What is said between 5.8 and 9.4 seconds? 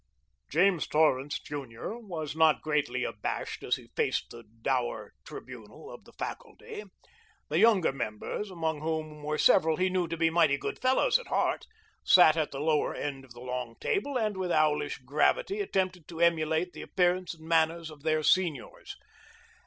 of the faculty. The younger members, among whom were